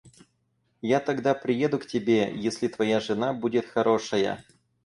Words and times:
Я 0.81 0.99
тогда 0.99 1.35
приеду 1.35 1.77
к 1.77 1.85
тебе, 1.85 2.33
если 2.35 2.67
твоя 2.67 2.99
жена 2.99 3.33
будет 3.33 3.67
хорошая. 3.67 4.43